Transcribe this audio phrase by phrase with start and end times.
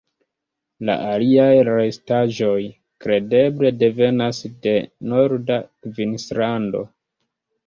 [0.87, 2.55] La aliaj restaĵoj
[3.05, 4.75] kredeble devenas de
[5.13, 6.83] norda Kvinslando.